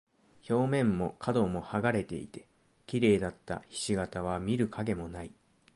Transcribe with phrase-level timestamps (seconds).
[0.49, 2.47] 表面も角も剥がれていて、
[2.87, 5.31] 綺麗だった菱形は見る影もない。